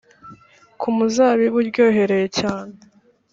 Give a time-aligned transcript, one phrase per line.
[0.79, 2.73] ku muzabibu uryohereye cyane